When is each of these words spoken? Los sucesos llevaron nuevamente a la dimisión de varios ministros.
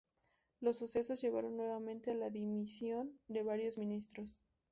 Los 0.61 0.77
sucesos 0.77 1.21
llevaron 1.21 1.57
nuevamente 1.57 2.09
a 2.09 2.15
la 2.15 2.31
dimisión 2.31 3.19
de 3.27 3.43
varios 3.43 3.77
ministros. 3.77 4.39